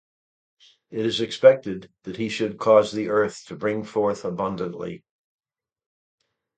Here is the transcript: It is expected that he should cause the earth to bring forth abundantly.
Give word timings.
It 0.89 1.05
is 1.05 1.21
expected 1.21 1.91
that 2.05 2.17
he 2.17 2.27
should 2.27 2.57
cause 2.57 2.91
the 2.91 3.09
earth 3.09 3.45
to 3.49 3.55
bring 3.55 3.83
forth 3.83 4.25
abundantly. 4.25 5.03